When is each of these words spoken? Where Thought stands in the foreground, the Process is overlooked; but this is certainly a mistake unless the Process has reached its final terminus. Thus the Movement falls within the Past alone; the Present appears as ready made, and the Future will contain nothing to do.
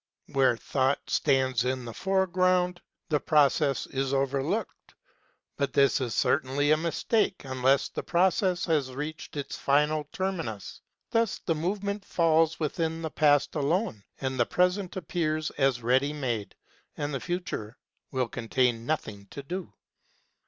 Where 0.33 0.57
Thought 0.57 1.11
stands 1.11 1.63
in 1.63 1.85
the 1.85 1.93
foreground, 1.93 2.81
the 3.09 3.19
Process 3.19 3.85
is 3.85 4.15
overlooked; 4.15 4.95
but 5.57 5.73
this 5.73 6.01
is 6.01 6.15
certainly 6.15 6.71
a 6.71 6.75
mistake 6.75 7.43
unless 7.45 7.87
the 7.87 8.01
Process 8.01 8.65
has 8.65 8.93
reached 8.93 9.37
its 9.37 9.55
final 9.57 10.05
terminus. 10.11 10.81
Thus 11.11 11.37
the 11.45 11.53
Movement 11.53 12.03
falls 12.03 12.59
within 12.59 13.03
the 13.03 13.11
Past 13.11 13.53
alone; 13.53 14.03
the 14.17 14.43
Present 14.47 14.95
appears 14.97 15.51
as 15.51 15.83
ready 15.83 16.13
made, 16.13 16.55
and 16.97 17.13
the 17.13 17.19
Future 17.19 17.77
will 18.09 18.27
contain 18.27 18.87
nothing 18.87 19.27
to 19.27 19.43
do. 19.43 19.71